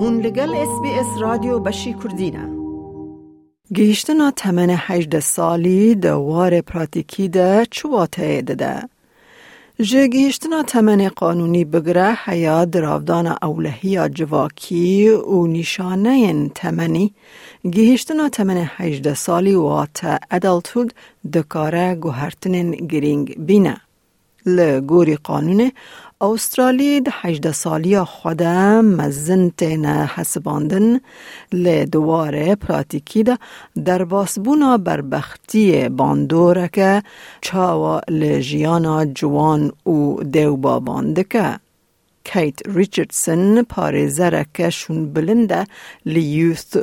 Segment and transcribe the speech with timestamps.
[0.00, 2.48] هون لگل اس بی اس رادیو بشی کردینه
[3.74, 8.88] گیشتنا تمن هجده سالی دوار پراتیکی ده چواته ده
[9.80, 17.14] جه گیشتنا تمن قانونی بگره حیا دراودان اولهی جواکی و نشانه تمنی.
[17.70, 20.92] گیشتنا تمن هجده سالی وات ادالتود
[21.32, 23.76] دکاره گوهرتنین گرینگ بینه.
[24.56, 25.72] لگوری قانون
[26.20, 31.00] استرالی ده هجده سالی خوده مزن تینه حسباندن
[31.52, 33.38] لدوار پراتیکی ده
[33.84, 37.02] در باسبونا بربختی باندوره که
[37.40, 41.58] چاوا لجیانا جوان و دیو بابانده که.
[42.32, 45.62] کیت ریچردسن پارێزەرەکە شون بلندە
[46.12, 46.76] لی یوث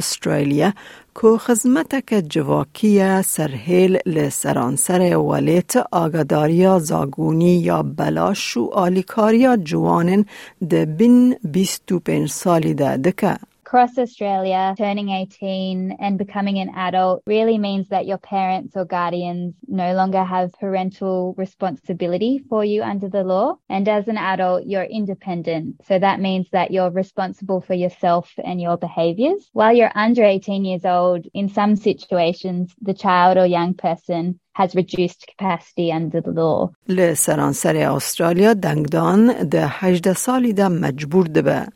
[0.00, 0.70] استرالیا
[1.18, 10.24] کو خزمتک جواکیە سرهیل لی سرانسر ولیت آگاداریا زاگونی یا بلاش و آلیکاریا جوانن
[10.70, 13.36] ده بین بیستو پنج سالی ده دکه.
[13.65, 19.53] Across Australia, turning 18 and becoming an adult really means that your parents or guardians
[19.65, 23.55] no longer have parental responsibility for you under the law.
[23.69, 25.85] And as an adult, you're independent.
[25.87, 29.49] So that means that you're responsible for yourself and your behaviors.
[29.53, 34.75] While you're under 18 years old, in some situations, the child or young person has
[34.75, 36.69] reduced capacity under the law.
[36.89, 41.67] لسرانسر استرالیا دنگدان ده 18 سالی ده مجبور ده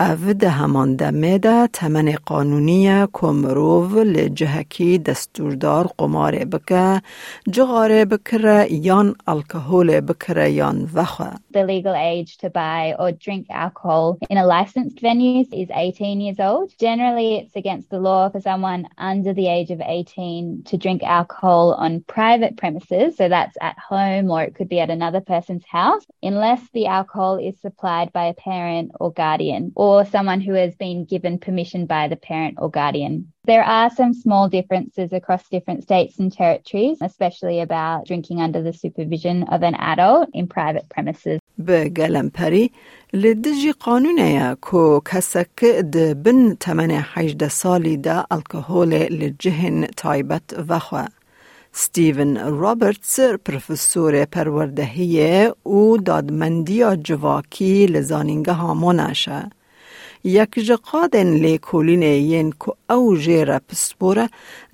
[0.00, 7.02] او ده همان دمه ده تمن قانونی کمروو لجهکی دستوردار قمار بکه
[7.48, 14.18] جغاره بکره یان الکهول بکره یان وخه The legal age to buy or drink alcohol
[14.30, 16.72] in a licensed venue is 18 years old.
[16.80, 21.74] Generally, it's against the law for someone under the age of 18 to drink alcohol
[21.74, 26.04] on private premises, so that's at home or it could be at another person's house,
[26.20, 30.72] unless the alcohol is supplied by a parent or guardian or or someone who has
[30.84, 33.14] been given permission by the parent or guardian.
[33.52, 38.72] There are some small differences across different states and territories, especially about drinking under the
[38.72, 41.40] supervision of an adult in private premises.
[41.58, 42.70] به گلمپری
[43.12, 51.08] لدجی قانونه کو کسک ده بن تمن حجد سالی ده الکهول لجهن تایبت وخواه.
[51.72, 59.50] ستیون رابرتس پروفسور پروردهی او دادمندی جواکی لزانینگه هامونشه.
[60.23, 64.29] یک جقادن لیکولین ین که او جیره پسپوره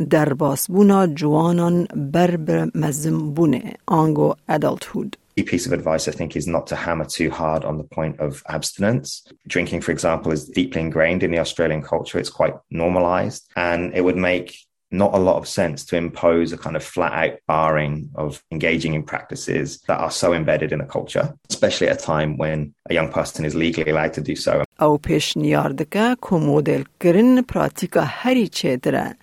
[0.10, 5.18] در باسبونا جوانان بربر مزم بونه آنگو ادالتهود.
[5.36, 8.20] key piece of advice, I think, is not to hammer too hard on the point
[8.20, 9.24] of abstinence.
[9.48, 12.18] Drinking, for example, is deeply ingrained in the Australian culture.
[12.20, 14.48] It's quite normalized, and it would make
[14.95, 18.95] not a lot of sense to impose a kind of flat out barring of engaging
[18.95, 22.95] in practices that are so embedded in a culture, especially at a time when a
[22.95, 24.65] young person is legally allowed to do so.
[24.81, 29.17] او پیشنیار دکه که مدل کرن پراتیکا هری چه دره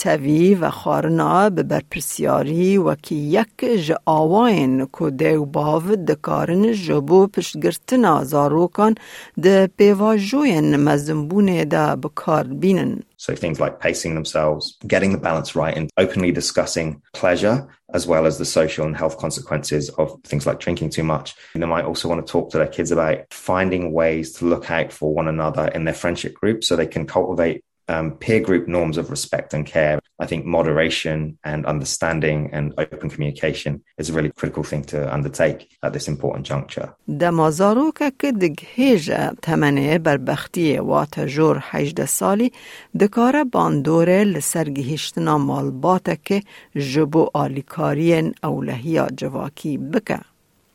[0.00, 7.26] تاوی و خارنا به برپرسیاری و که یک ج آواین که دیو باو دکارن جبو
[7.26, 8.94] پشگرتنا زاروکان
[9.42, 13.02] ده پیواجوین مزنبونه ده بکار بینن.
[13.18, 18.24] So things like pacing themselves, getting the balance right and openly discussing pleasure as well
[18.24, 21.34] as the social and health consequences of things like drinking too much.
[21.52, 24.70] And they might also want to talk to their kids about finding ways to look
[24.70, 27.62] out for one another in their friendship group so they can cultivate
[27.92, 29.98] um, peer group norms of respect and care.
[30.24, 31.18] I think moderation
[31.50, 36.44] and understanding and open communication is a really critical thing to undertake at this important
[36.52, 36.88] juncture.
[37.20, 39.12] دمازارو که دگهیج
[39.42, 42.52] تمنه بربختی و تجور حجد سالی
[43.00, 46.42] دکاره باندوره لسرگیهشتنا مالباته که
[46.76, 50.18] جبو آلیکارین اولهی جواکی بکه.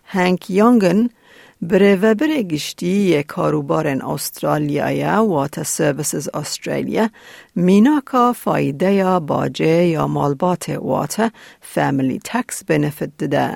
[0.06, 1.10] هنک یانگن
[1.63, 7.07] بره و بره گشتی یک یەکاروبارێن ئوسترالیایە واتە سربسز ئوسترالیە
[7.67, 11.27] میناکە فایدەیە فایده یا باجه یا مالبات واتە
[11.73, 13.49] فەملی تکس بنەفت دده.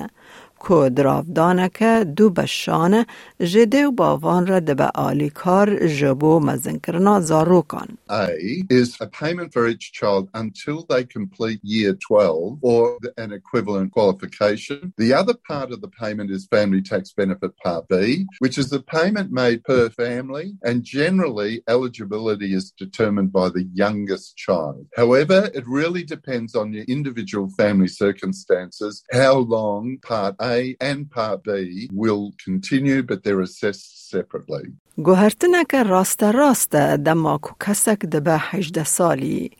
[0.64, 3.06] بنفت ده که دراودانه دو بشانه
[3.40, 7.98] جده و باوان را دبه آلی کار جبو مزن کرنا زاروکان.
[8.10, 13.92] A is a payment for each child until they complete year 12 or an equivalent
[13.92, 14.94] qualification.
[14.98, 18.84] The other part of the payment is family tax benefit part B, which is the
[18.98, 24.88] payment made per family and generally eligibility is determined by the youngest child.
[25.02, 31.44] However, it really depends on your individual family circumstances how long part A and Part
[31.44, 34.74] B will continue, but they're assessed separately.
[35.04, 39.52] گوهرتنه که راست راست دما کو کسک دبه 18 سالی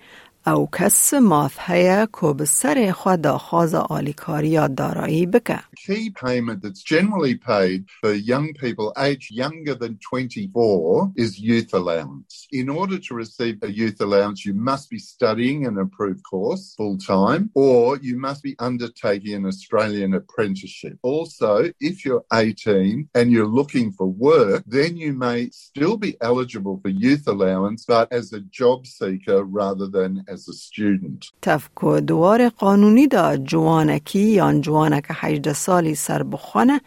[0.48, 5.60] او کس ماف هیا که به سر خود داخواز آلیکاریا دارایی بکه.
[5.86, 12.48] Key payment that's generally paid for young people aged younger than 24 is youth allowance.
[12.52, 16.98] In order to receive a youth allowance, you must be studying an approved course full
[16.98, 20.98] time or you must be undertaking an Australian apprenticeship.
[21.04, 26.80] Also, if you're 18 and you're looking for work, then you may still be eligible
[26.82, 31.32] for youth allowance, but as a job seeker rather than as a student.
[31.42, 36.82] تفکو دوار قانونی دا جوانکی یا جوانک 18 سالی سر بخوانه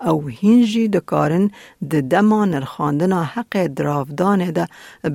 [0.00, 1.50] او هینجی دکارن
[1.90, 4.66] د دما نرخاندنا حق دراودان ده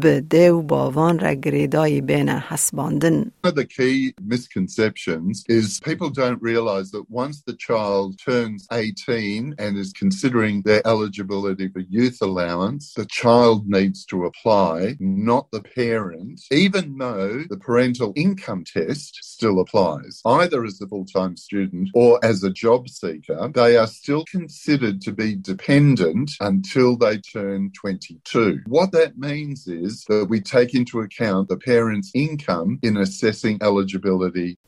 [0.02, 3.31] به دیو باوان را گریدای بین حسباندن.
[3.44, 9.56] One of the key misconceptions is people don't realize that once the child turns 18
[9.60, 15.62] and is considering their eligibility for youth allowance, the child needs to apply, not the
[15.62, 20.21] parent, even though the parental income test still applies.
[20.27, 25.13] Either as a full-time student or as a job seeker, they are still considered to
[25.13, 28.63] be dependent until they turn 22.
[28.67, 34.59] What that means is that we take into account the parent's income in assessing eligibility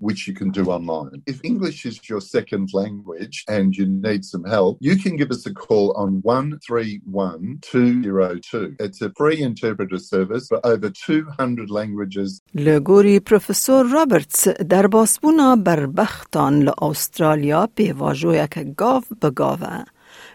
[0.00, 1.22] which you can do online.
[1.26, 5.46] If English is your second language and you need some help, you can give us
[5.46, 8.76] a call on 131202.
[8.78, 16.62] It's a free interpreter service for over 200 languages لگوری پروفسور رابرتس در باسبونا بربختان
[16.62, 19.02] لأسترالیا پیواجویا که گاو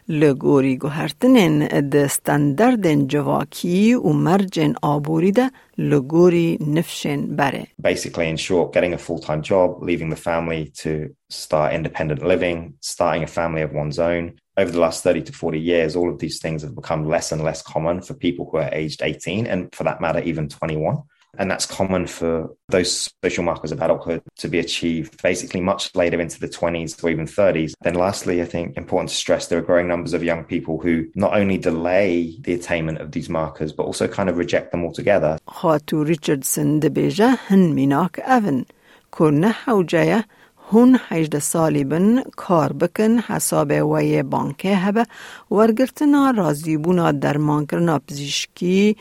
[0.10, 0.20] بگاوه.
[0.20, 7.68] لگوری گوهرتنین ده ستاندردن جواکی و مرجن آبوری ده لگوری نفشن بره.
[7.82, 10.92] Basically, in short, getting a full time job, leaving the family to
[11.30, 14.34] start independent living, starting a family of one's own.
[14.58, 17.42] Over the last 30 to 40 years, all of these things have become less and
[17.42, 20.98] less common for people who are aged 18 and, for that matter, even 21.
[21.38, 22.34] And that's common for
[22.68, 27.10] those social markers of adulthood to be achieved basically much later into the 20s or
[27.10, 27.72] even 30s.
[27.82, 31.06] Then, lastly, I think important to stress there are growing numbers of young people who
[31.16, 35.38] not only delay the attainment of these markers, but also kind of reject them altogether.
[35.48, 38.66] خاتو ریچردسن دبیجه هن میناک اون.
[39.12, 40.26] کرنه حوجه
[40.71, 45.07] هون هجده سالی بن کار بکن حساب وی بانکه هبه
[45.51, 48.97] ورگرتنا رازیبونا درمان کرنا پزیشکی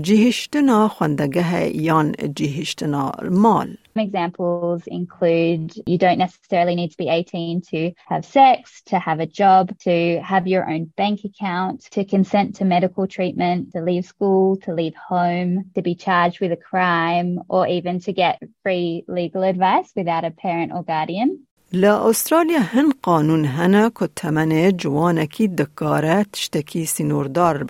[0.00, 3.76] جهشتنا خوندگه یان جهشتنا مال.
[3.95, 9.19] Some examples include you don't necessarily need to be 18 to have sex, to have
[9.19, 14.05] a job, to have your own bank account, to consent to medical treatment, to leave
[14.05, 19.03] school, to leave home, to be charged with a crime, or even to get free
[19.07, 21.47] legal advice without a parent or guardian.
[21.73, 27.63] لا استرالیا هن قانون هنه که تمنه جوانکی دکاره تشتکی سینوردار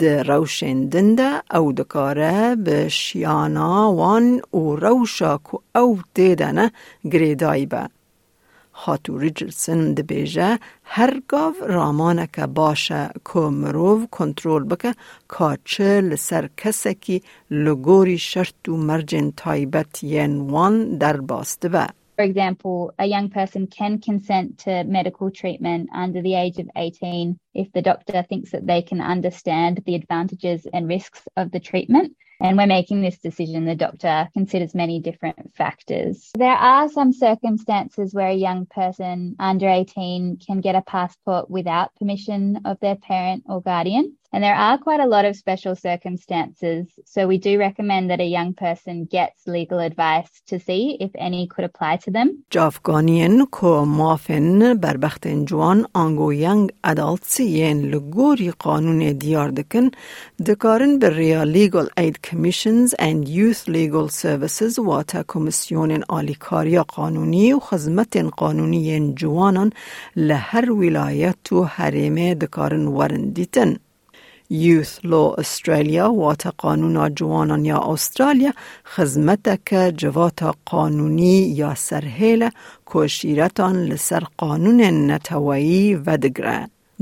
[0.00, 6.66] د روشندنده او دکاره به شیانا وان او روشا کو او دیدنه
[7.12, 7.82] گریدای به.
[8.80, 10.50] خاتو ریجرسن د بیجه
[10.94, 14.94] هر گاو رامانه که باشه که مروو کنترول بکه
[15.32, 21.86] که چه لسر کسه کی لگوری شرط و مرجن تایبت ین وان در باسته به.
[22.16, 27.38] For example, a young person can consent to medical treatment under the age of 18
[27.54, 32.16] if the doctor thinks that they can understand the advantages and risks of the treatment.
[32.40, 36.30] And when making this decision, the doctor considers many different factors.
[36.36, 41.94] There are some circumstances where a young person under 18 can get a passport without
[41.96, 44.16] permission of their parent or guardian.
[44.33, 46.85] And there are quite a lot of special circumstances.
[47.13, 51.47] So we do recommend that a young person gets legal advice to see if any
[51.47, 52.43] could apply to them.
[52.49, 59.91] جافگانین که مافن بربخت جوان آنگو ینگ ادالتس ین لگوری قانون دیار دکن
[60.45, 67.59] دکارن بر ریا Legal Aid Commissions and Youth Legal Services واتا کمیسیون آلیکاریا قانونی و
[67.59, 69.73] خدمت قانونی جوانان
[70.15, 73.75] لهر ولایت و حرمه دکارن ورندیتن.
[74.50, 78.52] Youth Law Australia وات قانون جوانان یا استرالیا
[78.84, 82.50] خدمت که جوات قانونی یا سرهیل
[82.84, 86.18] کوشیرتان لسر قانون نتوایی و.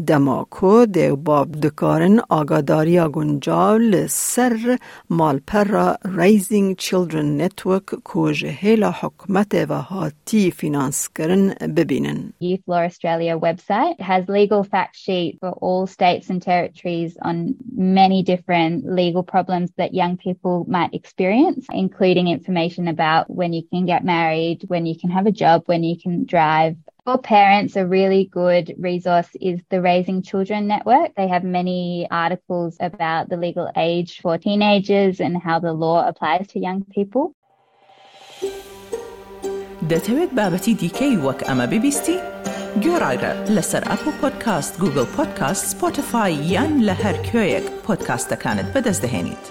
[0.08, 4.78] دماکو ده باب دکارن آگاداریا گنجاو لسر
[5.10, 12.34] مالپر ریزینگ چیلدرن نتورک کوژ هیلا حکمت و هاتی فینانس کرن ببینن.
[12.42, 18.24] Youth Law Australia website has legal fact sheet for all states and territories on many
[18.24, 24.04] different legal problems that young people might experience, including information about when you can get
[24.04, 26.76] married, when you can have a job, when you can drive,
[27.06, 31.16] For parents, a really good resource is the Raising Children Network.
[31.16, 36.48] They have many articles about the legal age for teenagers and how the law applies
[36.50, 37.34] to young people.
[39.92, 42.18] دەتەوێت بابەتی دیکەی وەک ئەمە ببیستی؟
[42.84, 49.46] گۆڕایرە لەسەر ئەپ و پۆدکاست گوگل پۆدکاست سپۆتفاای یان لە هەر کوێیەک پۆدکاستەکانت بەدەست دەێنیت.